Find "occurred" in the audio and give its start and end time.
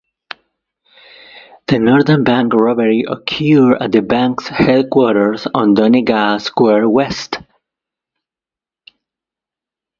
3.07-3.79